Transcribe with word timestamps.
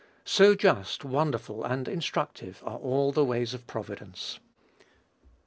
So 0.25 0.55
just, 0.55 1.05
wonderful, 1.05 1.63
and 1.63 1.87
instructive 1.87 2.63
are 2.65 2.79
all 2.79 3.11
the 3.11 3.23
ways 3.23 3.53
of 3.53 3.67
providence." 3.67 4.39